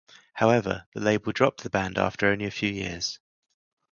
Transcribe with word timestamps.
However, 0.33 0.87
the 0.95 0.99
label 0.99 1.31
dropped 1.31 1.61
the 1.61 1.69
band 1.69 1.99
after 1.99 2.25
only 2.27 2.45
a 2.45 2.49
few 2.49 2.71
years. 2.71 3.19